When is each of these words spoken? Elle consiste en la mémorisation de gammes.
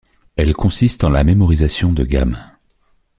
Elle 0.35 0.55
consiste 0.55 1.03
en 1.03 1.11
la 1.11 1.23
mémorisation 1.23 1.93
de 1.93 2.03
gammes. 2.03 2.43